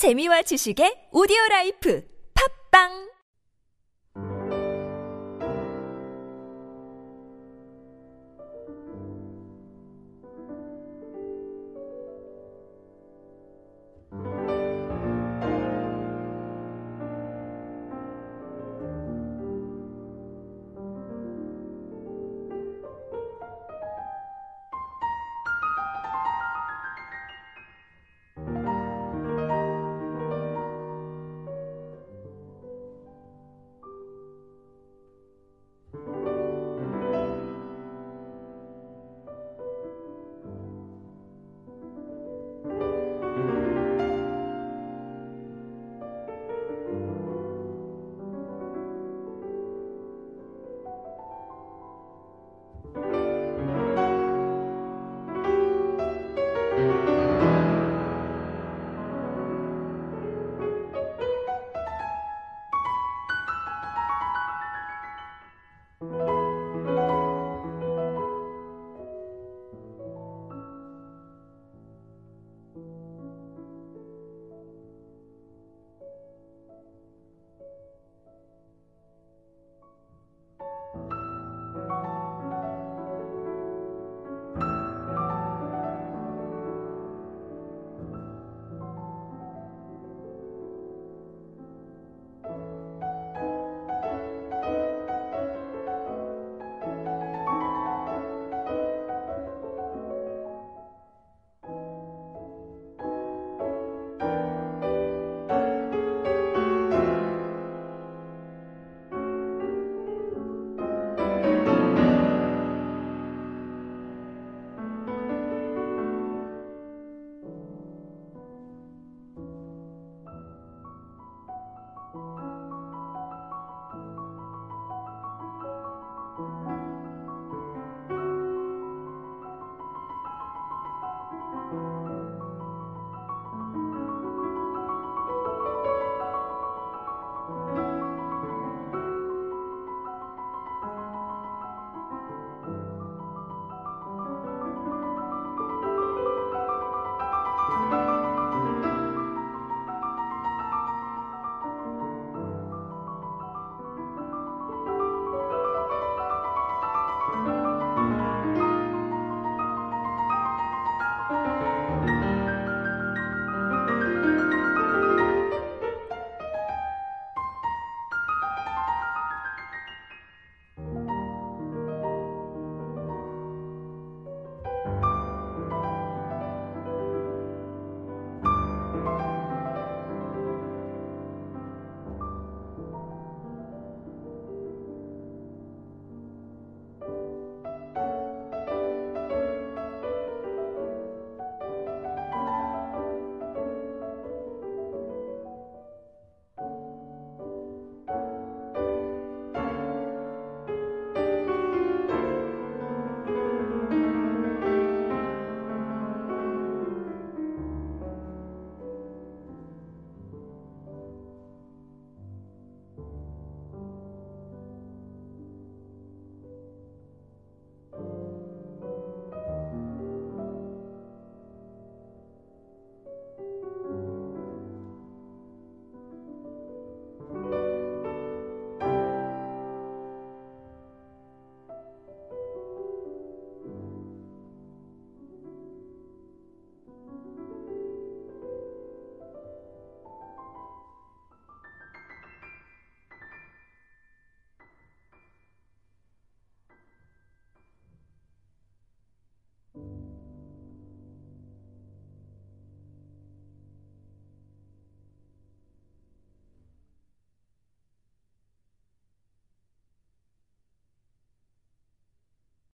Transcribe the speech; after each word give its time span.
재미와 0.00 0.40
지식의 0.40 1.12
오디오 1.12 1.36
라이프. 1.50 2.00
팝빵! 2.32 3.09